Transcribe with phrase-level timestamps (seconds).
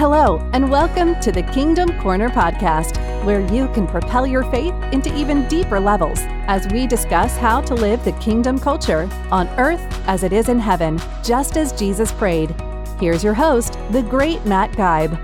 [0.00, 5.14] Hello, and welcome to the Kingdom Corner podcast, where you can propel your faith into
[5.14, 10.22] even deeper levels as we discuss how to live the kingdom culture on earth as
[10.22, 12.58] it is in heaven, just as Jesus prayed.
[12.98, 15.20] Here's your host, the great Matt Guybe.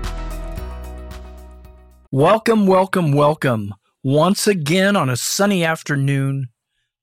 [2.11, 3.73] Welcome, welcome, welcome
[4.03, 6.49] once again on a sunny afternoon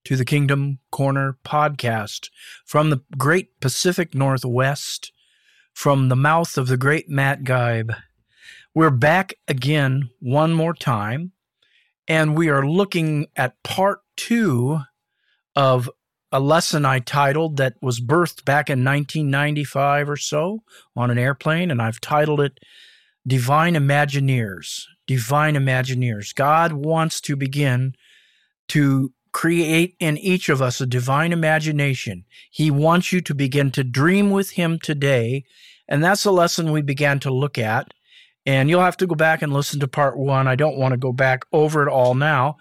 [0.05, 2.29] to the Kingdom Corner podcast
[2.65, 5.11] from the great Pacific Northwest
[5.75, 7.95] from the mouth of the great Matt Guybe.
[8.75, 11.33] We're back again one more time,
[12.09, 14.81] and we are looking at part two
[15.55, 15.91] of
[16.33, 20.63] a lesson I titled that was birthed back in 1995 or so
[20.97, 22.59] on an airplane, and I've titled it
[23.27, 24.85] Divine Imagineers.
[25.07, 26.35] Divine Imagineers.
[26.35, 27.95] God wants to begin
[28.69, 32.25] to create in each of us a divine imagination.
[32.51, 35.45] He wants you to begin to dream with Him today.
[35.89, 37.93] And that's a lesson we began to look at.
[38.47, 40.47] And you'll have to go back and listen to part one.
[40.47, 42.57] I don't want to go back over it all now.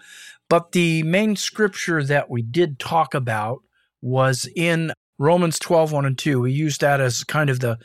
[0.48, 3.62] But the main scripture that we did talk about
[4.02, 6.40] was in Romans 12, 1 and 2.
[6.40, 7.78] We used that as kind of the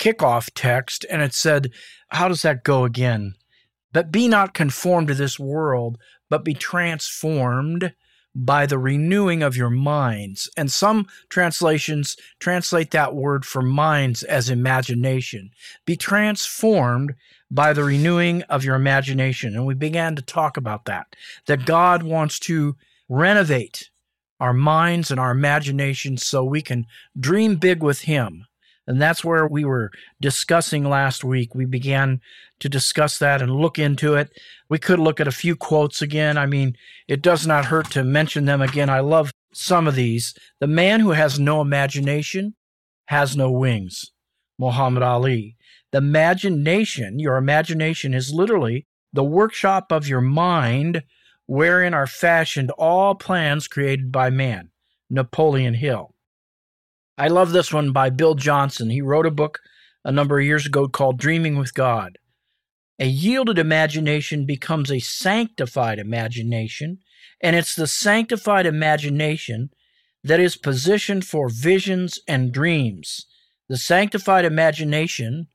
[0.00, 1.06] kickoff text.
[1.08, 1.70] And it said,
[2.08, 3.34] How does that go again?
[3.92, 5.96] But be not conformed to this world,
[6.28, 7.92] but be transformed
[8.34, 10.48] by the renewing of your minds.
[10.56, 15.50] And some translations translate that word for minds as imagination.
[15.84, 17.14] Be transformed
[17.50, 19.54] by the renewing of your imagination.
[19.54, 21.14] And we began to talk about that,
[21.46, 22.76] that God wants to
[23.08, 23.90] renovate
[24.40, 26.86] our minds and our imaginations so we can
[27.18, 28.46] dream big with Him.
[28.92, 29.90] And that's where we were
[30.20, 31.54] discussing last week.
[31.54, 32.20] We began
[32.60, 34.30] to discuss that and look into it.
[34.68, 36.36] We could look at a few quotes again.
[36.36, 36.76] I mean,
[37.08, 38.90] it does not hurt to mention them again.
[38.90, 40.34] I love some of these.
[40.60, 42.54] The man who has no imagination
[43.06, 44.12] has no wings.
[44.58, 45.56] Muhammad Ali.
[45.90, 51.02] The imagination, your imagination is literally the workshop of your mind
[51.46, 54.68] wherein are fashioned all plans created by man.
[55.08, 56.11] Napoleon Hill.
[57.18, 58.88] I love this one by Bill Johnson.
[58.88, 59.60] He wrote a book
[60.04, 62.18] a number of years ago called Dreaming with God.
[62.98, 66.98] A yielded imagination becomes a sanctified imagination,
[67.40, 69.70] and it's the sanctified imagination
[70.24, 73.26] that is positioned for visions and dreams.
[73.68, 75.48] The sanctified imagination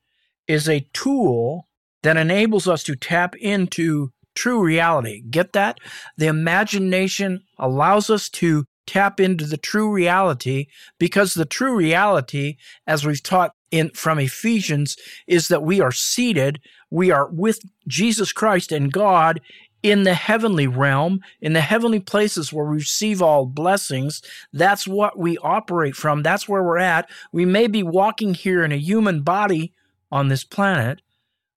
[0.48, 1.68] is a tool
[2.04, 5.24] that enables us to tap into true reality.
[5.30, 5.80] Get that?
[6.18, 10.68] The imagination allows us to tap into the true reality
[10.98, 16.60] because the true reality, as we've taught in from Ephesians, is that we are seated,
[16.90, 19.42] we are with Jesus Christ and God
[19.84, 24.22] in the heavenly realm, in the heavenly places where we receive all blessings.
[24.52, 26.24] That's what we operate from.
[26.24, 27.10] That's where we're at.
[27.32, 29.74] We may be walking here in a human body
[30.12, 31.02] on this planet,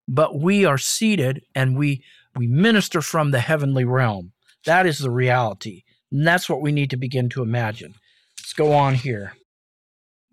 [0.07, 2.03] but we are seated and we
[2.37, 4.33] we minister from the heavenly realm.
[4.65, 5.83] That is the reality.
[6.11, 7.95] And that's what we need to begin to imagine.
[8.39, 9.35] Let's go on here.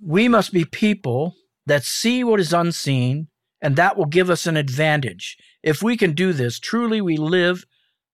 [0.02, 3.28] We must be people that see what is unseen,
[3.62, 5.38] and that will give us an advantage.
[5.64, 7.66] If we can do this, truly we live,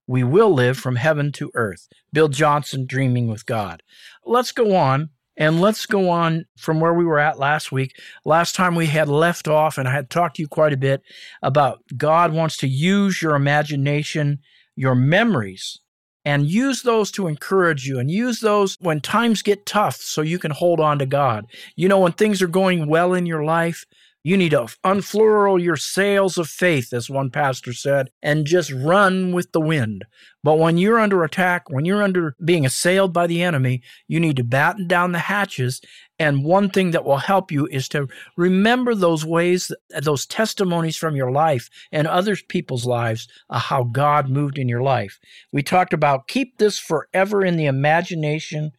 [0.07, 1.87] we will live from heaven to earth.
[2.11, 3.83] Bill Johnson, Dreaming with God.
[4.25, 5.09] Let's go on.
[5.35, 7.95] And let's go on from where we were at last week.
[8.23, 11.01] Last time we had left off, and I had talked to you quite a bit
[11.41, 14.39] about God wants to use your imagination,
[14.75, 15.79] your memories,
[16.25, 20.39] and use those to encourage you and use those when times get tough so you
[20.39, 21.47] can hold on to God.
[21.75, 23.85] You know, when things are going well in your life,
[24.23, 29.33] you need to unfurl your sails of faith, as one pastor said, and just run
[29.33, 30.05] with the wind.
[30.43, 34.37] But when you're under attack, when you're under being assailed by the enemy, you need
[34.37, 35.81] to batten down the hatches.
[36.19, 38.07] And one thing that will help you is to
[38.37, 44.57] remember those ways, those testimonies from your life and other people's lives how God moved
[44.57, 45.19] in your life.
[45.51, 48.71] We talked about keep this forever in the imagination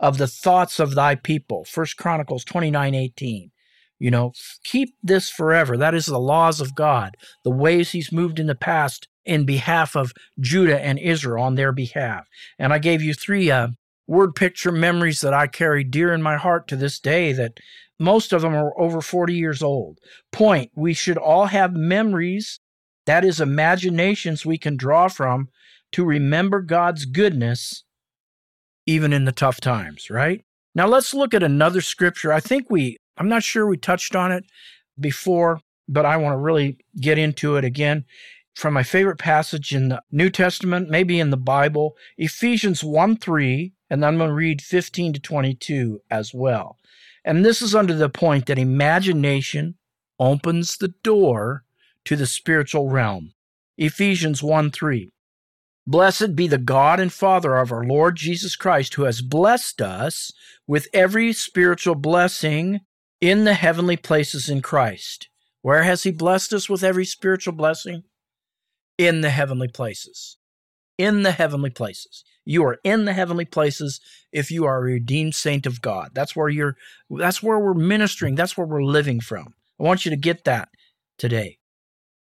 [0.00, 1.64] of the thoughts of thy people.
[1.64, 3.50] First Chronicles 29 18.
[3.98, 4.32] You know,
[4.64, 5.76] keep this forever.
[5.76, 9.94] That is the laws of God, the ways He's moved in the past in behalf
[9.94, 12.26] of Judah and Israel on their behalf.
[12.58, 13.68] And I gave you three uh,
[14.06, 17.58] word picture memories that I carry dear in my heart to this day that
[17.98, 19.98] most of them are over 40 years old.
[20.32, 22.60] Point, we should all have memories,
[23.06, 25.48] that is, imaginations we can draw from
[25.92, 27.84] to remember God's goodness
[28.86, 30.44] even in the tough times, right?
[30.74, 32.32] Now let's look at another scripture.
[32.32, 34.44] I think we I'm not sure we touched on it
[34.98, 38.04] before, but I want to really get into it again
[38.54, 43.72] from my favorite passage in the New Testament, maybe in the Bible, Ephesians 1 3,
[43.90, 46.76] and then I'm going to read 15 to 22 as well.
[47.24, 49.76] And this is under the point that imagination
[50.18, 51.64] opens the door
[52.04, 53.32] to the spiritual realm.
[53.76, 55.12] Ephesians 1 3.
[55.86, 60.32] Blessed be the God and Father of our Lord Jesus Christ, who has blessed us
[60.66, 62.80] with every spiritual blessing
[63.20, 65.28] in the heavenly places in Christ.
[65.62, 68.04] Where has He blessed us with every spiritual blessing?
[68.96, 70.38] In the heavenly places.
[70.96, 72.24] In the heavenly places.
[72.44, 74.00] You are in the heavenly places
[74.32, 76.10] if you are a redeemed saint of God.
[76.14, 76.76] That's where you're
[77.10, 78.34] that's where we're ministering.
[78.34, 79.54] That's where we're living from.
[79.78, 80.70] I want you to get that
[81.18, 81.58] today.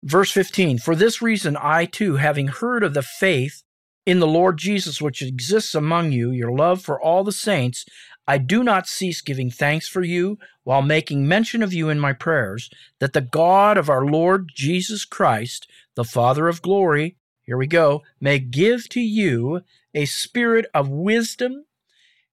[0.01, 3.63] Verse 15 For this reason, I too, having heard of the faith
[4.05, 7.85] in the Lord Jesus which exists among you, your love for all the saints,
[8.27, 12.13] I do not cease giving thanks for you while making mention of you in my
[12.13, 17.67] prayers, that the God of our Lord Jesus Christ, the Father of glory, here we
[17.67, 19.61] go, may give to you
[19.93, 21.65] a spirit of wisdom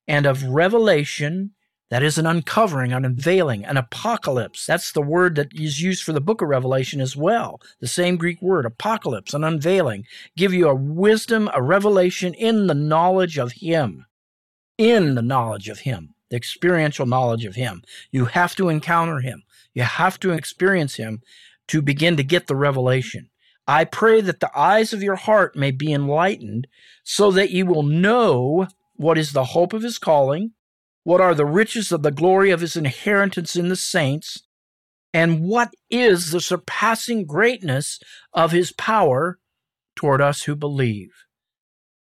[0.07, 1.53] and of revelation
[1.91, 4.65] that is an uncovering, an unveiling, an apocalypse.
[4.65, 7.61] That's the word that is used for the book of Revelation as well.
[7.81, 10.07] The same Greek word, apocalypse, an unveiling.
[10.37, 14.07] Give you a wisdom, a revelation in the knowledge of Him.
[14.81, 17.83] In the knowledge of Him, the experiential knowledge of Him.
[18.11, 19.43] You have to encounter Him.
[19.75, 21.21] You have to experience Him
[21.69, 23.29] to begin to get the revelation.
[23.67, 26.67] I pray that the eyes of your heart may be enlightened
[27.05, 30.53] so that you will know what is the hope of His calling
[31.03, 34.43] what are the riches of the glory of his inheritance in the saints?
[35.13, 37.99] And what is the surpassing greatness
[38.33, 39.39] of his power
[39.97, 41.11] toward us who believe?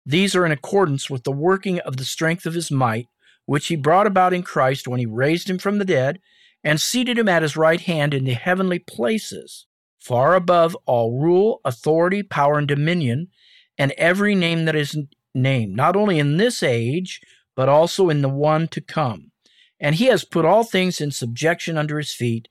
[0.06, 3.08] These are in accordance with the working of the strength of his might,
[3.46, 6.20] which he brought about in Christ when he raised him from the dead
[6.62, 9.66] and seated him at his right hand in the heavenly places,
[10.00, 13.28] far above all rule, authority, power, and dominion,
[13.76, 14.96] and every name that is
[15.34, 17.20] named, not only in this age,
[17.56, 19.30] but also in the one to come.
[19.80, 22.48] And he has put all things in subjection under his feet,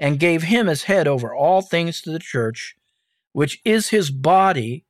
[0.00, 2.74] and gave him as head over all things to the church,
[3.32, 4.84] which is his body,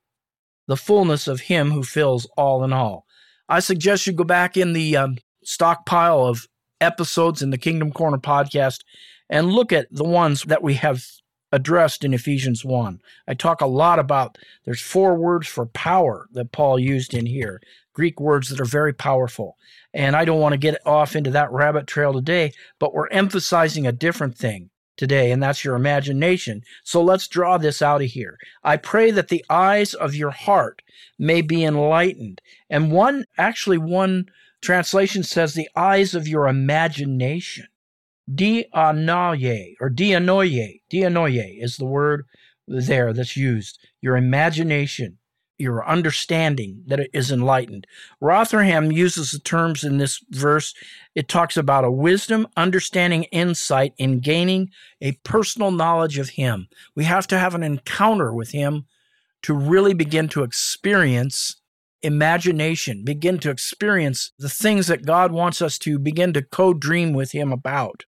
[0.67, 3.05] the fullness of him who fills all in all.
[3.47, 6.47] I suggest you go back in the um, stockpile of
[6.81, 8.81] episodes in the Kingdom Corner podcast
[9.29, 11.03] and look at the ones that we have
[11.51, 12.99] addressed in Ephesians 1.
[13.27, 17.61] I talk a lot about there's four words for power that Paul used in here
[17.93, 19.57] Greek words that are very powerful.
[19.93, 23.87] And I don't want to get off into that rabbit trail today, but we're emphasizing
[23.87, 26.61] a different thing today, and that's your imagination.
[26.83, 28.37] So let's draw this out of here.
[28.63, 30.81] I pray that the eyes of your heart
[31.19, 32.41] may be enlightened.
[32.69, 34.25] And one, actually, one
[34.61, 37.67] translation says the eyes of your imagination.
[38.33, 40.81] Dianoia or dianoia.
[40.91, 42.25] Dianoia is the word
[42.67, 43.79] there that's used.
[44.01, 45.19] Your imagination
[45.57, 47.87] your understanding that it is enlightened.
[48.19, 50.73] Rotherham uses the terms in this verse.
[51.13, 54.69] It talks about a wisdom, understanding, insight in gaining
[55.01, 56.67] a personal knowledge of Him.
[56.95, 58.85] We have to have an encounter with Him
[59.43, 61.55] to really begin to experience
[62.01, 67.13] imagination, begin to experience the things that God wants us to begin to co dream
[67.13, 68.05] with Him about.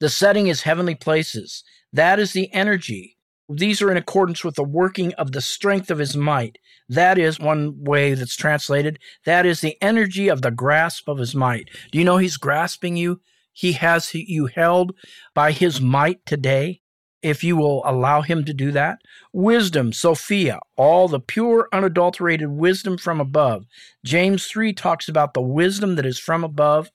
[0.00, 1.64] The setting is heavenly places.
[1.92, 3.16] That is the energy
[3.56, 6.58] these are in accordance with the working of the strength of his might.
[6.88, 8.98] That is one way that's translated.
[9.24, 11.68] That is the energy of the grasp of his might.
[11.90, 13.20] Do you know he's grasping you?
[13.52, 14.94] He has you held
[15.34, 16.80] by his might today,
[17.22, 18.98] if you will allow him to do that.
[19.32, 23.64] Wisdom, Sophia, all the pure, unadulterated wisdom from above.
[24.04, 26.90] James 3 talks about the wisdom that is from above,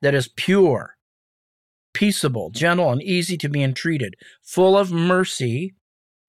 [0.00, 0.96] that is pure,
[1.94, 5.74] peaceable, gentle, and easy to be entreated, full of mercy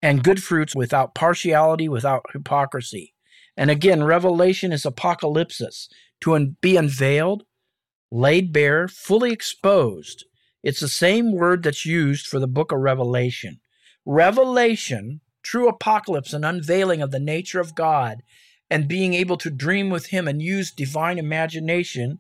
[0.02, 3.14] and good fruits without partiality, without hypocrisy.
[3.58, 5.90] And again, revelation is apocalypsis,
[6.22, 7.44] to un- be unveiled,
[8.12, 10.26] laid bare, fully exposed.
[10.64, 13.60] It's the same word that's used for the book of Revelation.
[14.06, 18.24] Revelation, true apocalypse, and unveiling of the nature of God,
[18.70, 22.20] and being able to dream with Him and use divine imagination,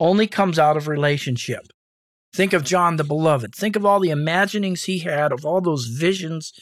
[0.00, 1.68] only comes out of relationship.
[2.34, 3.54] Think of John the Beloved.
[3.54, 6.52] Think of all the imaginings he had of all those visions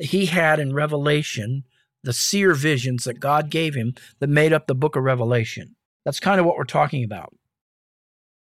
[0.00, 1.64] he had in Revelation,
[2.02, 5.76] the seer visions that God gave him that made up the book of Revelation.
[6.04, 7.34] That's kind of what we're talking about.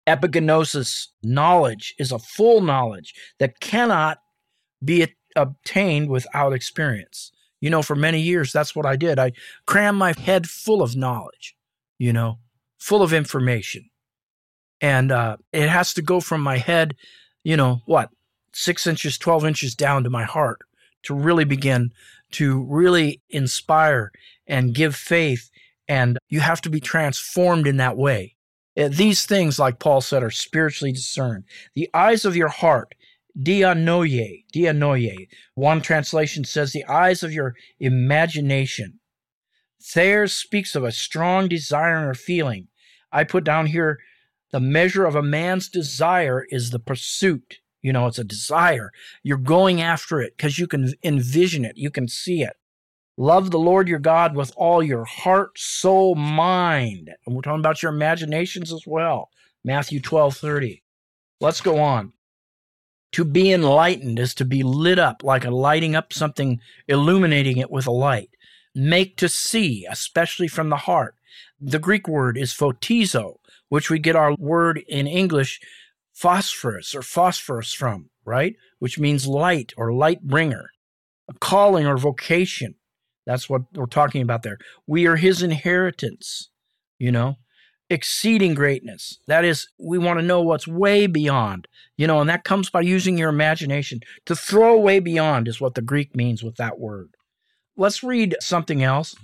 [0.06, 4.18] Epigenosis knowledge is a full knowledge that cannot
[4.84, 5.06] be
[5.36, 7.32] obtained without experience.
[7.60, 9.18] You know, for many years, that's what I did.
[9.18, 9.32] I
[9.66, 11.56] crammed my head full of knowledge,
[11.98, 12.38] you know,
[12.78, 13.88] full of information.
[14.80, 16.96] And uh, it has to go from my head,
[17.44, 18.10] you know, what,
[18.52, 20.58] six inches, 12 inches down to my heart
[21.04, 21.92] to really begin
[22.32, 24.10] to really inspire
[24.46, 25.50] and give faith.
[25.88, 28.36] And you have to be transformed in that way.
[28.76, 31.44] Uh, these things, like Paul said, are spiritually discerned.
[31.74, 32.94] The eyes of your heart
[33.38, 35.28] dianoia, dianoia.
[35.54, 39.00] One translation says the eyes of your imagination.
[39.82, 42.68] Thayer's speaks of a strong desire or feeling.
[43.10, 43.98] I put down here
[44.52, 47.60] the measure of a man's desire is the pursuit.
[47.82, 48.92] You know, it's a desire.
[49.22, 52.56] You're going after it because you can envision it, you can see it.
[53.18, 57.10] Love the Lord your God with all your heart, soul, mind.
[57.26, 59.28] And we're talking about your imaginations as well.
[59.64, 60.82] Matthew 12 30.
[61.40, 62.12] Let's go on.
[63.12, 67.70] To be enlightened is to be lit up like a lighting up something, illuminating it
[67.70, 68.30] with a light.
[68.74, 71.14] Make to see, especially from the heart.
[71.60, 73.36] The Greek word is photizo,
[73.68, 75.60] which we get our word in English
[76.12, 78.54] phosphorus or phosphorus from, right?
[78.78, 80.70] Which means light or light bringer,
[81.28, 82.74] a calling or vocation.
[83.26, 84.58] That's what we're talking about there.
[84.86, 86.50] We are his inheritance,
[86.98, 87.36] you know,
[87.88, 89.18] exceeding greatness.
[89.26, 92.80] That is, we want to know what's way beyond, you know, and that comes by
[92.80, 94.00] using your imagination.
[94.26, 97.10] To throw way beyond is what the Greek means with that word.
[97.76, 99.14] Let's read something else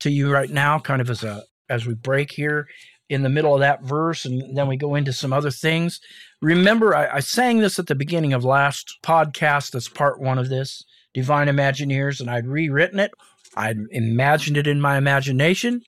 [0.00, 2.66] to you right now, kind of as a as we break here
[3.08, 6.00] in the middle of that verse, and then we go into some other things.
[6.42, 9.72] Remember, I, I sang this at the beginning of last podcast.
[9.72, 10.84] That's part one of this
[11.14, 13.12] Divine Imagineers, and I'd rewritten it.
[13.56, 15.82] I'd imagined it in my imagination.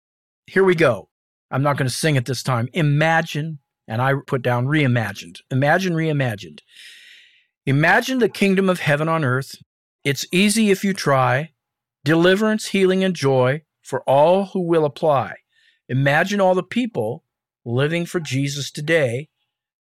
[0.47, 1.09] Here we go.
[1.51, 2.69] I'm not going to sing it this time.
[2.73, 5.39] Imagine, and I put down reimagined.
[5.51, 6.61] Imagine, reimagined.
[7.67, 9.57] Imagine the kingdom of heaven on earth.
[10.05, 11.51] It's easy if you try.
[12.05, 15.37] Deliverance, healing, and joy for all who will apply.
[15.91, 17.25] Imagine all the people
[17.65, 19.29] living for Jesus today.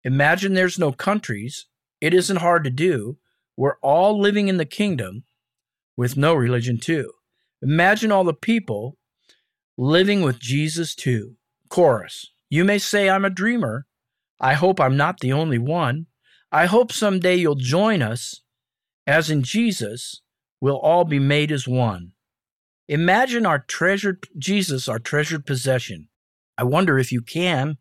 [0.04, 1.68] Imagine there's no countries.
[2.02, 3.20] It isn't hard to do.
[3.56, 5.26] We're all living in the kingdom
[5.96, 7.12] with no religion, too.
[7.62, 8.98] Imagine all the people
[9.78, 11.36] living with Jesus, too.
[11.70, 12.32] Chorus.
[12.50, 13.86] You may say I'm a dreamer.
[14.40, 16.08] I hope I'm not the only one.
[16.52, 18.42] I hope someday you'll join us.
[19.06, 20.22] As in Jesus,
[20.60, 22.14] we'll all be made as one.
[22.88, 26.08] Imagine our treasured Jesus, our treasured possession.
[26.58, 27.78] I wonder if you can.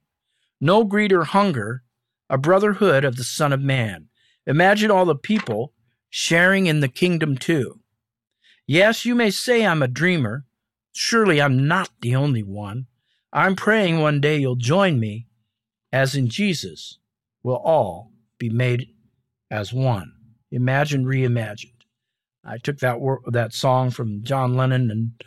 [0.61, 1.83] No greed or hunger,
[2.29, 4.09] a brotherhood of the Son of Man.
[4.47, 5.73] Imagine all the people
[6.11, 7.81] sharing in the kingdom too.
[8.67, 10.45] Yes, you may say I'm a dreamer.
[10.93, 12.87] Surely I'm not the only one.
[13.33, 15.27] I'm praying one day you'll join me,
[15.93, 16.99] as in Jesus,
[17.43, 18.89] we'll all be made
[19.51, 20.13] as one.
[20.51, 21.80] Imagine reimagined.
[22.45, 25.25] I took that wor- that song from John Lennon and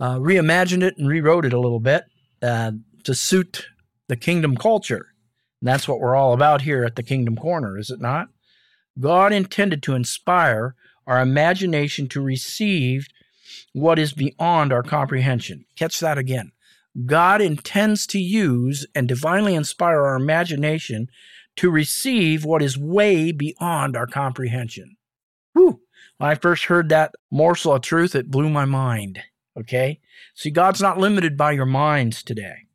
[0.00, 2.04] uh, reimagined it and rewrote it a little bit
[2.42, 2.72] uh,
[3.04, 3.68] to suit
[4.08, 5.06] the kingdom culture.
[5.60, 8.28] And that's what we're all about here at the Kingdom Corner, is it not?
[8.98, 10.74] God intended to inspire
[11.06, 13.06] our imagination to receive
[13.72, 15.64] what is beyond our comprehension.
[15.76, 16.50] Catch that again.
[17.06, 21.08] God intends to use and divinely inspire our imagination
[21.56, 24.96] to receive what is way beyond our comprehension.
[25.54, 25.81] Whew.
[26.22, 29.18] When I first heard that morsel of truth, it blew my mind.
[29.58, 29.98] Okay?
[30.36, 32.68] See, God's not limited by your minds today.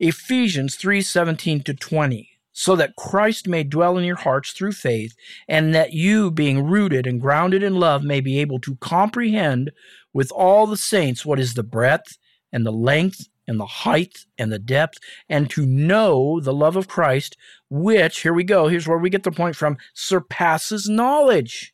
[0.00, 2.30] Ephesians 3 17 to 20.
[2.50, 5.14] So that Christ may dwell in your hearts through faith,
[5.46, 9.70] and that you, being rooted and grounded in love, may be able to comprehend
[10.12, 12.18] with all the saints what is the breadth
[12.52, 14.98] and the length and the height and the depth,
[15.28, 17.36] and to know the love of Christ,
[17.70, 21.72] which, here we go, here's where we get the point from, surpasses knowledge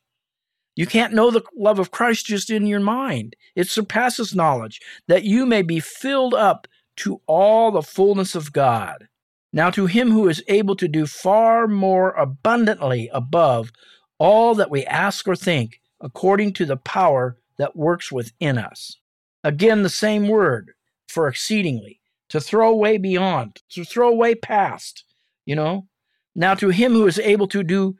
[0.75, 3.35] you can't know the love of Christ just in your mind.
[3.55, 6.67] It surpasses knowledge, that you may be filled up
[6.97, 9.07] to all the fullness of God.
[9.53, 13.71] Now, to him who is able to do far more abundantly above
[14.17, 18.97] all that we ask or think, according to the power that works within us.
[19.43, 20.73] Again, the same word
[21.07, 25.05] for exceedingly, to throw away beyond, to throw away past,
[25.45, 25.87] you know.
[26.35, 27.95] Now, to him who is able to do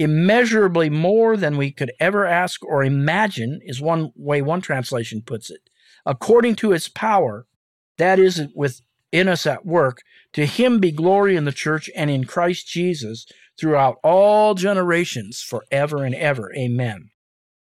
[0.00, 5.50] immeasurably more than we could ever ask or imagine, is one way one translation puts
[5.50, 5.60] it.
[6.06, 7.46] According to its power,
[7.98, 9.98] that is within us at work,
[10.32, 13.26] to him be glory in the church and in Christ Jesus
[13.60, 16.50] throughout all generations, forever and ever.
[16.56, 17.10] Amen.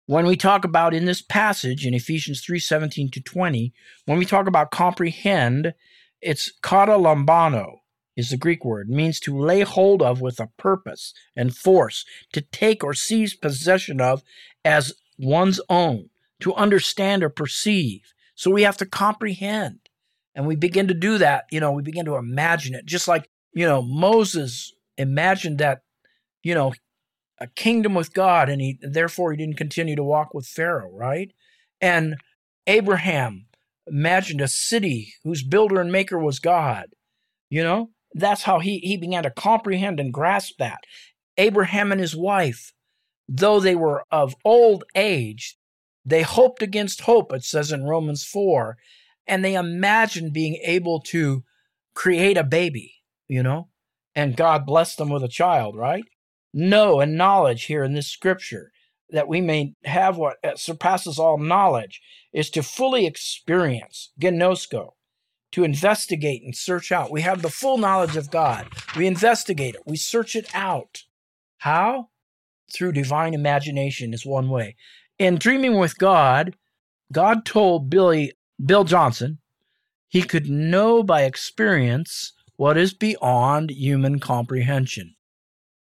[0.06, 3.72] When we talk about in this passage in Ephesians 3 17 to 20,
[4.04, 5.74] when we talk about comprehend,
[6.20, 7.76] it's kata lambano,
[8.16, 12.40] is the Greek word, means to lay hold of with a purpose and force, to
[12.40, 14.22] take or seize possession of
[14.64, 16.08] as one's own,
[16.40, 18.12] to understand or perceive.
[18.34, 19.80] So we have to comprehend.
[20.34, 23.30] And we begin to do that, you know, we begin to imagine it, just like,
[23.54, 25.80] you know, Moses imagined that,
[26.42, 26.74] you know,
[27.38, 31.32] a kingdom with God, and he therefore he didn't continue to walk with Pharaoh, right?
[31.80, 32.16] And
[32.66, 33.46] Abraham
[33.86, 36.88] imagined a city whose builder and maker was God,
[37.48, 37.90] you know?
[38.16, 40.84] That's how he, he began to comprehend and grasp that.
[41.36, 42.72] Abraham and his wife,
[43.28, 45.58] though they were of old age,
[46.04, 48.78] they hoped against hope, it says in Romans 4,
[49.26, 51.44] and they imagined being able to
[51.94, 52.94] create a baby,
[53.28, 53.68] you know,
[54.14, 56.04] and God blessed them with a child, right?
[56.54, 58.70] Know and knowledge here in this scripture
[59.10, 62.00] that we may have what surpasses all knowledge
[62.32, 64.90] is to fully experience, gnosko,
[65.56, 67.10] to investigate and search out.
[67.10, 68.68] We have the full knowledge of God.
[68.94, 71.04] We investigate it, we search it out.
[71.56, 72.10] How?
[72.74, 74.76] Through divine imagination is one way.
[75.18, 76.56] In Dreaming with God,
[77.10, 78.32] God told Billy
[78.62, 79.38] Bill Johnson
[80.08, 85.14] he could know by experience what is beyond human comprehension.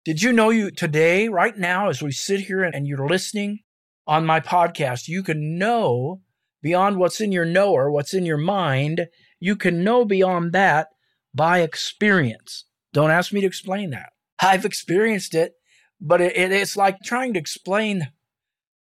[0.05, 3.65] Did you know you today, right now, as we sit here and you're listening
[4.07, 6.21] on my podcast, you can know
[6.63, 9.09] beyond what's in your knower, what's in your mind,
[9.41, 10.89] you can know beyond that
[11.35, 12.65] by experience.
[12.93, 14.11] Don't ask me to explain that.
[14.41, 15.55] I've experienced it,
[16.01, 18.13] but it, it, it's like trying to explain.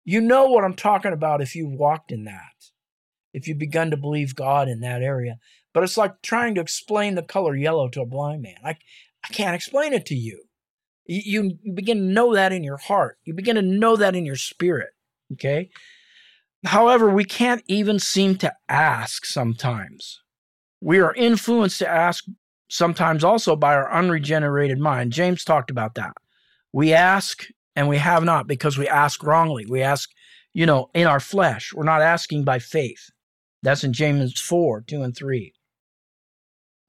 [0.05, 2.71] You know what I'm talking about if you've walked in that,
[3.33, 5.39] if you've begun to believe God in that area.
[5.73, 8.59] But it's like trying to explain the color yellow to a blind man.
[8.65, 8.77] I,
[9.25, 10.43] I can't explain it to you.
[11.07, 13.19] You, you begin to know that in your heart.
[13.25, 14.91] You begin to know that in your spirit.
[15.33, 15.71] Okay.
[16.65, 20.22] However, we can't even seem to ask sometimes.
[20.85, 22.25] We are influenced to ask
[22.69, 25.13] sometimes also by our unregenerated mind.
[25.13, 26.13] James talked about that.
[26.73, 27.47] We ask
[27.77, 29.65] and we have not because we ask wrongly.
[29.65, 30.11] We ask,
[30.53, 31.73] you know, in our flesh.
[31.73, 33.11] We're not asking by faith.
[33.63, 35.53] That's in James 4 2 and 3.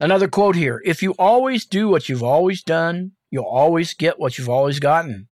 [0.00, 4.38] Another quote here If you always do what you've always done, you'll always get what
[4.38, 5.28] you've always gotten,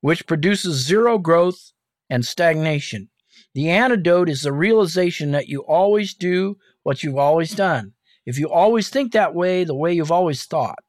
[0.00, 1.72] which produces zero growth
[2.08, 3.08] and stagnation.
[3.52, 7.94] The antidote is the realization that you always do what you've always done.
[8.26, 10.80] If you always think that way, the way you've always thought.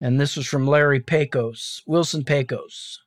[0.00, 3.00] And this was from Larry Pecos, Wilson Pecos,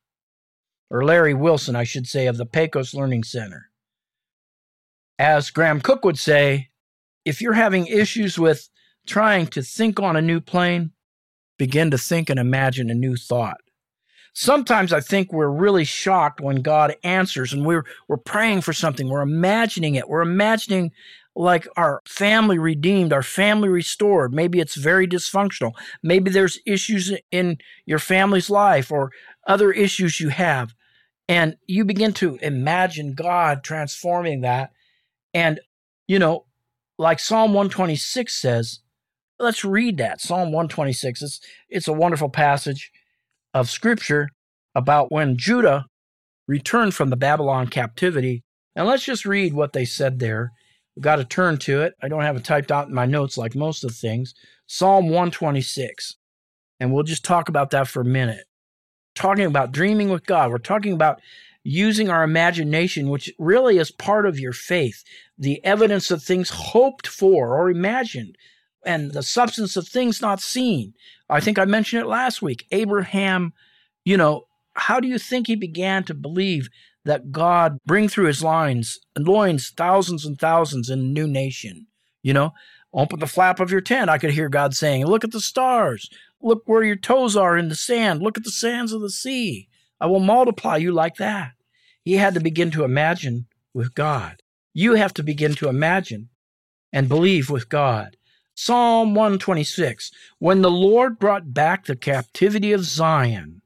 [0.89, 3.69] or Larry Wilson, I should say, of the Pecos Learning Center.
[5.19, 6.69] As Graham Cooke would say,
[7.25, 8.69] if you're having issues with
[9.05, 10.91] trying to think on a new plane,
[11.57, 13.57] begin to think and imagine a new thought.
[14.33, 19.09] Sometimes I think we're really shocked when God answers and we're we're praying for something,
[19.09, 20.07] we're imagining it.
[20.07, 20.91] We're imagining
[21.37, 24.33] like our family redeemed, our family restored.
[24.33, 25.73] Maybe it's very dysfunctional.
[26.01, 29.11] Maybe there's issues in your family's life or
[29.45, 30.73] other issues you have.
[31.29, 34.71] And you begin to imagine God transforming that.
[35.31, 35.59] And,
[36.07, 36.45] you know,
[36.97, 38.79] like Psalm 126 says,
[39.39, 40.19] Let's read that.
[40.19, 41.21] Psalm 126.
[41.21, 42.91] It's, it's a wonderful passage
[43.53, 44.29] of scripture
[44.73, 45.85] about when Judah
[46.47, 48.43] returned from the Babylon captivity.
[48.75, 50.53] And let's just read what they said there.
[50.97, 51.93] We've got to turn to it.
[52.01, 54.33] I don't have it typed out in my notes like most of the things.
[54.65, 56.15] Psalm 126.
[56.79, 58.45] And we'll just talk about that for a minute.
[59.13, 60.49] Talking about dreaming with God.
[60.49, 61.21] We're talking about
[61.63, 65.03] using our imagination, which really is part of your faith,
[65.37, 68.35] the evidence of things hoped for or imagined
[68.83, 70.95] and the substance of things not seen.
[71.29, 72.65] I think I mentioned it last week.
[72.71, 73.53] Abraham,
[74.03, 76.69] you know, how do you think he began to believe
[77.07, 81.87] that God bring through his lines and loins thousands and thousands in a new nation?
[82.21, 82.53] You know,
[82.93, 84.09] open the flap of your tent.
[84.09, 86.09] I could hear God saying, Look at the stars.
[86.41, 88.21] Look where your toes are in the sand.
[88.21, 89.67] Look at the sands of the sea.
[89.99, 91.53] I will multiply you like that.
[92.03, 94.41] He had to begin to imagine with God.
[94.73, 96.29] You have to begin to imagine
[96.93, 98.17] and believe with God.
[98.53, 103.61] Psalm 126 When the Lord brought back the captivity of Zion,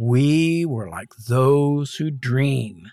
[0.00, 2.90] we were like those who dream.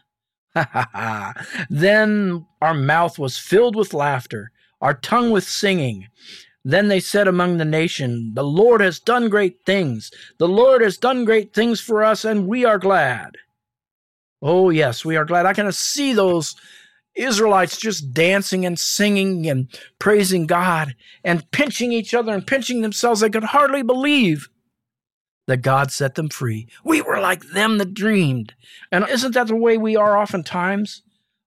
[1.69, 6.07] then our mouth was filled with laughter, our tongue with singing.
[6.65, 10.11] Then they said among the nation, The Lord has done great things.
[10.37, 13.37] The Lord has done great things for us, and we are glad.
[14.41, 15.45] Oh, yes, we are glad.
[15.45, 16.57] I can see those
[17.15, 20.93] Israelites just dancing and singing and praising God
[21.23, 23.21] and pinching each other and pinching themselves.
[23.21, 24.49] They could hardly believe
[25.47, 26.67] that God set them free.
[26.83, 28.53] We were like them that dreamed.
[28.91, 31.01] And isn't that the way we are oftentimes?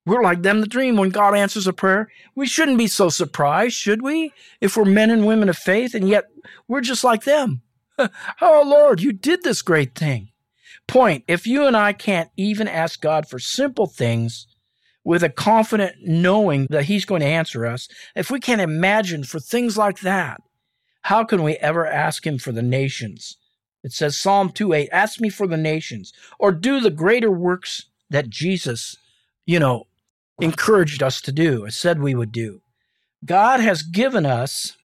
[0.07, 2.09] We're like them that dream when God answers a prayer.
[2.35, 4.33] We shouldn't be so surprised, should we?
[4.61, 6.25] If we're men and women of faith, and yet
[6.67, 7.63] we're just like them.
[7.99, 10.31] oh, Lord, you did this great thing.
[10.89, 14.47] Point if you and I can't even ask God for simple things,
[15.05, 19.41] with a confident knowing that He's going to answer us, if we can't imagine for
[19.41, 20.41] things like that,
[21.03, 23.37] how can we ever ask Him for the nations?
[23.83, 27.87] It says, Psalm 2 8, ask me for the nations, or do the greater works
[28.11, 28.97] that Jesus,
[29.47, 29.87] you know,
[30.40, 32.62] encouraged us to do, or said we would do.
[33.25, 34.77] God has given us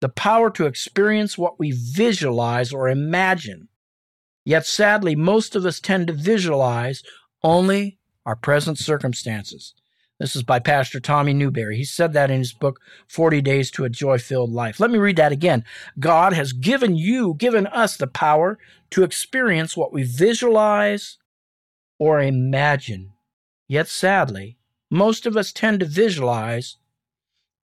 [0.00, 3.68] the power to experience what we visualize or imagine.
[4.44, 7.02] Yet sadly, most of us tend to visualize
[7.42, 9.74] only our present circumstances.
[10.18, 11.76] This is by Pastor Tommy Newberry.
[11.76, 14.80] He said that in his book, 40 Days to a Joy Filled Life.
[14.80, 15.62] Let me read that again.
[15.98, 18.58] God has given you, given us the power
[18.90, 21.18] to experience what we visualize
[21.98, 23.12] or imagine.
[23.68, 24.56] Yet sadly,
[24.90, 26.78] most of us tend to visualize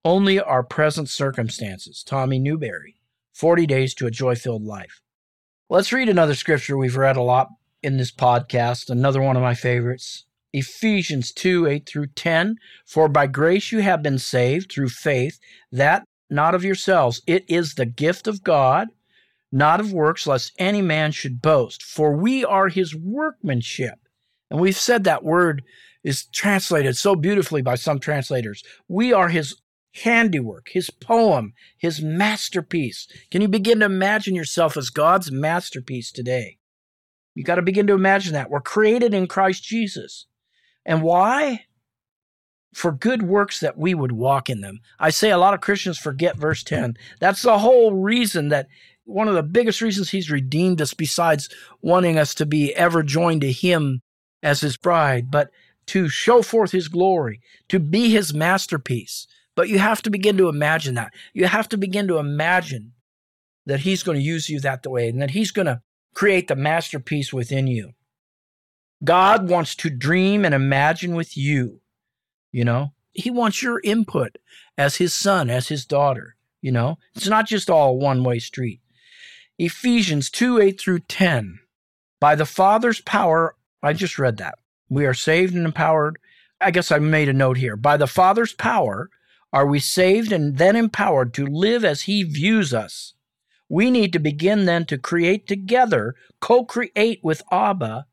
[0.05, 2.03] only our present circumstances.
[2.03, 2.97] Tommy Newberry,
[3.33, 5.01] 40 Days to a Joy Filled Life.
[5.69, 7.49] Let's read another scripture we've read a lot
[7.81, 10.25] in this podcast, another one of my favorites.
[10.53, 12.55] Ephesians 2 8 through 10.
[12.85, 15.39] For by grace you have been saved through faith,
[15.71, 17.21] that not of yourselves.
[17.27, 18.89] It is the gift of God,
[19.51, 21.83] not of works, lest any man should boast.
[21.83, 23.99] For we are his workmanship.
[24.49, 25.63] And we've said that word
[26.03, 28.63] is translated so beautifully by some translators.
[28.87, 29.55] We are his
[30.03, 33.07] handiwork, his poem, his masterpiece.
[33.31, 36.57] Can you begin to imagine yourself as God's masterpiece today?
[37.35, 38.49] You got to begin to imagine that.
[38.49, 40.27] We're created in Christ Jesus.
[40.86, 41.65] And why?
[42.74, 44.80] For good works that we would walk in them.
[45.00, 46.98] I say a lot of Christians forget verse 10.
[47.19, 48.67] That's the whole reason that
[49.06, 51.50] one of the biggest reasons he's redeemed us, besides
[51.82, 54.02] wanting us to be ever joined to him
[54.41, 55.52] as his bride, but
[55.88, 59.28] to show forth his glory, to be his masterpiece.
[59.56, 61.13] But you have to begin to imagine that.
[61.34, 62.93] You have to begin to imagine
[63.65, 65.82] that he's going to use you that way and that he's going to
[66.13, 67.91] create the masterpiece within you.
[69.03, 71.81] God wants to dream and imagine with you.
[72.51, 74.37] You know, he wants your input
[74.77, 76.35] as his son, as his daughter.
[76.61, 78.79] You know, it's not just all one way street.
[79.57, 81.59] Ephesians 2 8 through 10.
[82.19, 84.55] By the Father's power, I just read that.
[84.89, 86.17] We are saved and empowered.
[86.61, 87.75] I guess I made a note here.
[87.75, 89.09] By the Father's power
[89.51, 93.13] are we saved and then empowered to live as He views us.
[93.67, 98.05] We need to begin then to create together, co create with Abba,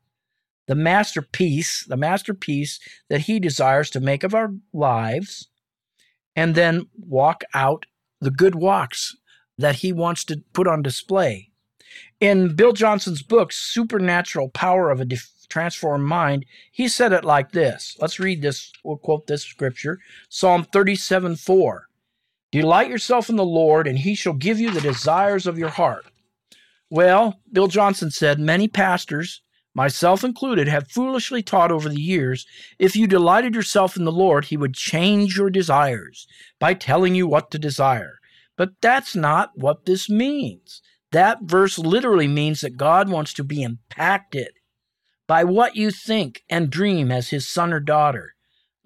[0.71, 2.79] the masterpiece, the masterpiece
[3.09, 5.49] that He desires to make of our lives,
[6.33, 7.87] and then walk out
[8.21, 9.17] the good walks
[9.57, 11.49] that He wants to put on display.
[12.21, 15.07] In Bill Johnson's book, Supernatural Power of a
[15.49, 17.97] transformed mind, he said it like this.
[17.99, 18.71] Let's read this.
[18.85, 21.87] We'll quote this scripture Psalm 37 4.
[22.53, 26.05] Delight yourself in the Lord, and he shall give you the desires of your heart.
[26.89, 29.41] Well, Bill Johnson said many pastors,
[29.73, 32.45] myself included, have foolishly taught over the years
[32.79, 36.27] if you delighted yourself in the Lord, he would change your desires
[36.59, 38.19] by telling you what to desire.
[38.57, 40.81] But that's not what this means.
[41.11, 44.49] That verse literally means that God wants to be impacted
[45.27, 48.35] by what you think and dream as his son or daughter.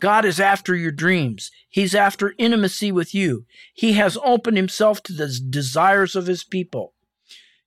[0.02, 1.52] God is after your dreams.
[1.70, 3.46] He's after intimacy with you.
[3.74, 6.94] He has opened himself to the desires of his people.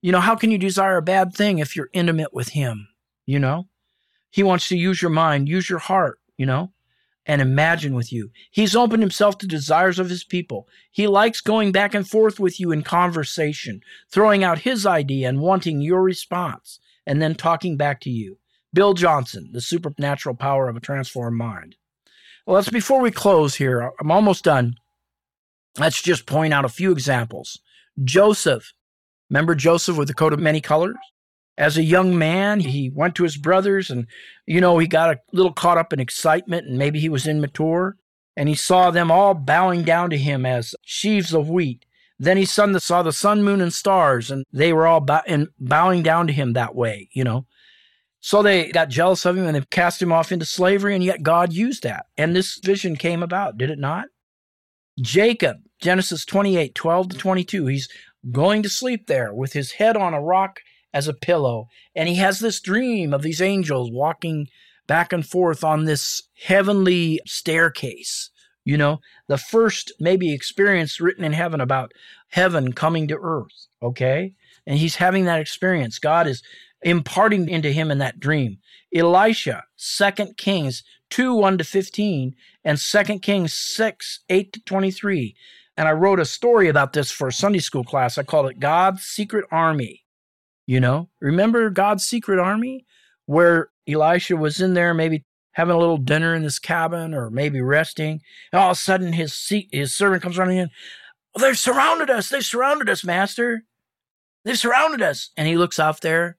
[0.01, 2.88] You know, how can you desire a bad thing if you're intimate with him?
[3.29, 3.69] You know,
[4.31, 6.73] he wants to use your mind, use your heart, you know,
[7.27, 8.31] and imagine with you.
[8.51, 10.67] He's opened himself to desires of his people.
[10.91, 15.43] He likes going back and forth with you in conversation, throwing out his idea and
[15.43, 18.39] wanting your response, and then talking back to you.
[18.73, 21.77] Bill Johnson, The Supernatural Power of a Transformed Mind.
[22.47, 24.77] Well, let's before we close here, I'm almost done.
[25.79, 27.59] Let's just point out a few examples.
[28.03, 28.73] Joseph,
[29.29, 30.97] remember Joseph with the coat of many colors?
[31.59, 34.07] As a young man, he went to his brothers and,
[34.47, 37.97] you know, he got a little caught up in excitement and maybe he was immature.
[38.37, 41.85] And he saw them all bowing down to him as sheaves of wheat.
[42.21, 42.67] Then he saw
[43.03, 46.53] the sun, moon, and stars, and they were all bow- and bowing down to him
[46.53, 47.47] that way, you know.
[48.21, 51.25] So they got jealous of him and they cast him off into slavery, and yet
[51.25, 52.07] God used that.
[52.17, 54.07] And this vision came about, did it not?
[55.01, 57.89] Jacob, Genesis 28 12 to 22, he's
[58.33, 60.61] going to sleep there with his head on a rock
[60.93, 61.67] as a pillow.
[61.95, 64.49] And he has this dream of these angels walking
[64.87, 68.31] back and forth on this heavenly staircase.
[68.65, 71.93] You know, the first maybe experience written in heaven about
[72.29, 73.69] heaven coming to earth.
[73.83, 74.35] Okay.
[74.67, 75.99] And he's having that experience.
[75.99, 76.43] God is
[76.83, 78.59] imparting into him in that dream.
[78.95, 85.35] Elisha, 2 Kings 2 1 to 15, and 2 Kings 6 8 to 23.
[85.77, 88.19] And I wrote a story about this for a Sunday school class.
[88.19, 90.05] I called it God's Secret Army.
[90.69, 92.85] You know, remember God's Secret Army?
[93.25, 97.63] Where Elisha was in there, maybe having a little dinner in his cabin or maybe
[97.63, 98.21] resting.
[98.53, 100.69] And all of a sudden, his, his servant comes running in.
[101.41, 102.29] They've surrounded us.
[102.29, 103.63] They've surrounded us, Master.
[104.45, 105.31] They've surrounded us.
[105.39, 106.37] And he looks out there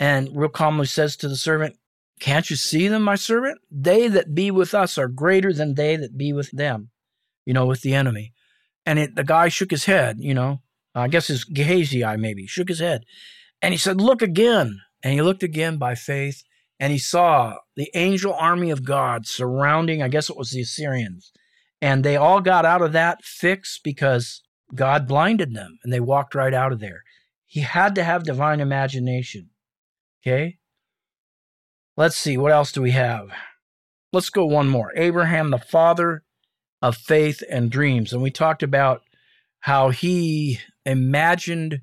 [0.00, 1.76] and real calmly says to the servant,
[2.18, 3.60] Can't you see them, my servant?
[3.70, 6.90] They that be with us are greater than they that be with them,
[7.46, 8.32] you know, with the enemy.
[8.84, 10.60] And it, the guy shook his head, you know,
[10.94, 13.04] I guess his Gehazi eye maybe, shook his head.
[13.62, 14.80] And he said, Look again.
[15.02, 16.42] And he looked again by faith,
[16.80, 21.32] and he saw the angel army of God surrounding, I guess it was the Assyrians.
[21.80, 24.42] And they all got out of that fix because
[24.74, 27.02] God blinded them and they walked right out of there.
[27.46, 29.50] He had to have divine imagination.
[30.22, 30.58] Okay?
[31.96, 33.30] Let's see, what else do we have?
[34.12, 34.92] Let's go one more.
[34.96, 36.22] Abraham, the father
[36.80, 38.12] of faith and dreams.
[38.12, 39.02] And we talked about
[39.60, 41.80] how he imagined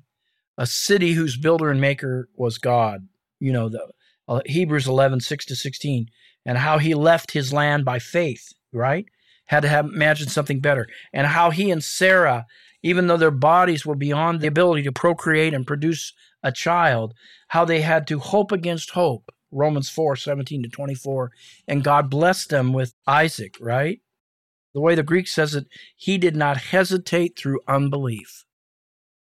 [0.58, 3.08] a city whose builder and maker was God.
[3.40, 3.86] You know, the
[4.28, 6.06] uh, Hebrews 11, 6 to 16,
[6.44, 9.06] and how he left his land by faith, right?
[9.46, 10.86] Had to have imagined something better.
[11.12, 12.46] And how he and Sarah,
[12.82, 17.14] even though their bodies were beyond the ability to procreate and produce a child,
[17.48, 21.30] how they had to hope against hope Romans 4 17 to 24.
[21.68, 24.00] And God blessed them with Isaac, right?
[24.74, 25.66] The way the Greek says it,
[25.96, 28.44] he did not hesitate through unbelief.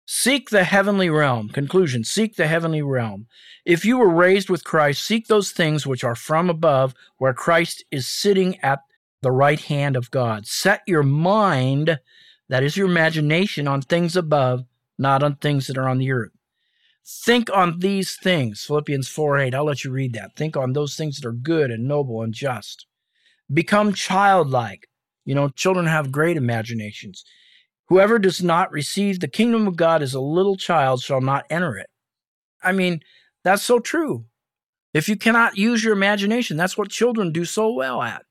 [0.05, 1.49] Seek the heavenly realm.
[1.49, 3.27] Conclusion Seek the heavenly realm.
[3.65, 7.83] If you were raised with Christ, seek those things which are from above, where Christ
[7.89, 8.79] is sitting at
[9.21, 10.45] the right hand of God.
[10.45, 11.99] Set your mind,
[12.49, 14.65] that is your imagination, on things above,
[14.99, 16.31] not on things that are on the earth.
[17.03, 18.63] Think on these things.
[18.63, 19.55] Philippians 4 8.
[19.55, 20.35] I'll let you read that.
[20.35, 22.85] Think on those things that are good and noble and just.
[23.51, 24.87] Become childlike.
[25.23, 27.23] You know, children have great imaginations.
[27.87, 31.77] Whoever does not receive the kingdom of God as a little child shall not enter
[31.77, 31.87] it.
[32.63, 33.01] I mean,
[33.43, 34.25] that's so true.
[34.93, 38.23] If you cannot use your imagination, that's what children do so well at.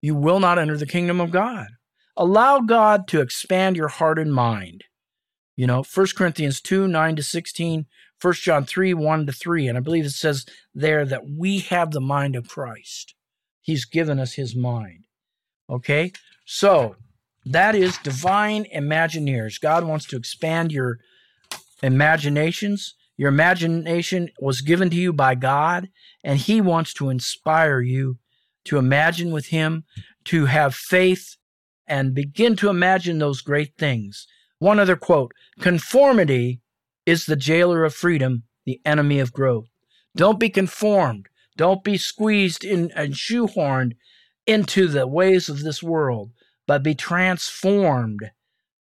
[0.00, 1.68] You will not enter the kingdom of God.
[2.16, 4.84] Allow God to expand your heart and mind.
[5.56, 7.86] You know, 1 Corinthians 2 9 to 16,
[8.20, 9.68] 1 John 3 1 to 3.
[9.68, 13.14] And I believe it says there that we have the mind of Christ.
[13.60, 15.04] He's given us his mind.
[15.70, 16.12] Okay?
[16.44, 16.96] So
[17.44, 19.60] that is divine imagineers.
[19.60, 20.98] God wants to expand your
[21.82, 22.94] imaginations.
[23.16, 25.88] Your imagination was given to you by God,
[26.24, 28.18] and He wants to inspire you
[28.64, 29.84] to imagine with Him,
[30.24, 31.36] to have faith,
[31.86, 34.26] and begin to imagine those great things
[34.62, 36.60] one other quote Conformity
[37.04, 39.66] is the jailer of freedom, the enemy of growth.
[40.14, 41.26] Don't be conformed.
[41.56, 43.94] Don't be squeezed in and shoehorned
[44.46, 46.30] into the ways of this world,
[46.66, 48.30] but be transformed,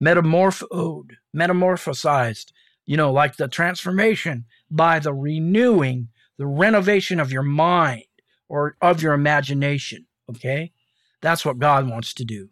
[0.01, 2.53] metamorphosed, metamorphosized,
[2.87, 6.09] you know, like the transformation by the renewing,
[6.39, 8.05] the renovation of your mind
[8.49, 10.07] or of your imagination.
[10.29, 10.73] Okay?
[11.21, 12.51] That's what God wants to do.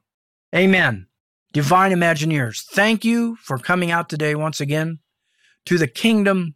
[0.54, 1.06] Amen.
[1.52, 5.00] Divine Imagineers, thank you for coming out today once again
[5.66, 6.54] to the Kingdom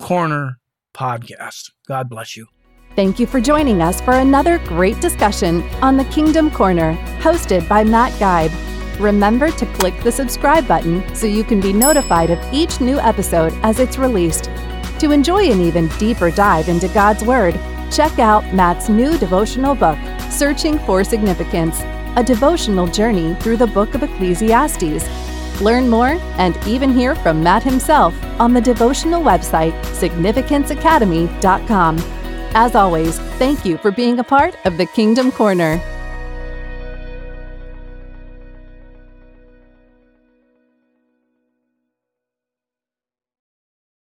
[0.00, 0.60] Corner
[0.94, 1.72] podcast.
[1.86, 2.46] God bless you.
[3.00, 7.82] Thank you for joining us for another great discussion on the Kingdom Corner, hosted by
[7.82, 8.52] Matt Guide.
[9.00, 13.54] Remember to click the subscribe button so you can be notified of each new episode
[13.62, 14.50] as it's released.
[14.98, 17.58] To enjoy an even deeper dive into God's Word,
[17.90, 19.96] check out Matt's new devotional book,
[20.28, 21.80] Searching for Significance
[22.16, 25.08] a devotional journey through the book of Ecclesiastes.
[25.62, 32.19] Learn more and even hear from Matt himself on the devotional website, significanceacademy.com.
[32.54, 35.80] As always, thank you for being a part of the Kingdom Corner.